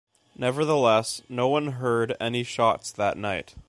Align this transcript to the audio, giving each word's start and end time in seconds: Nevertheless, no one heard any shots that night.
Nevertheless, 0.35 1.21
no 1.29 1.47
one 1.47 1.73
heard 1.73 2.17
any 2.19 2.41
shots 2.43 2.91
that 2.91 3.17
night. 3.19 3.53